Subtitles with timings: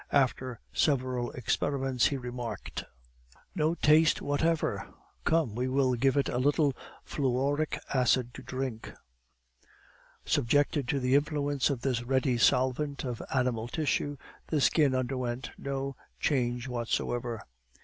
[0.13, 2.85] After several experiments, he remarked:
[3.53, 4.91] "No taste whatever!
[5.25, 6.73] Come, we will give it a little
[7.05, 8.93] fluoric acid to drink."
[10.25, 14.17] Subjected to the influence of this ready solvent of animal tissue,
[14.47, 17.43] the skin underwent no change whatsoever.